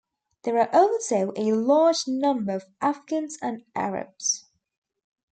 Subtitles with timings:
[0.41, 4.45] There are also a large number of Afghans and Arabs.